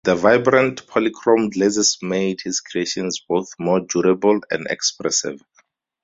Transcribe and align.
The 0.03 0.15
vibrant, 0.15 0.87
polychrome 0.87 1.51
glazes 1.53 1.99
made 2.01 2.41
his 2.41 2.59
creations 2.59 3.19
both 3.19 3.53
more 3.59 3.81
durable 3.81 4.39
and 4.49 4.65
expressive. 4.67 5.39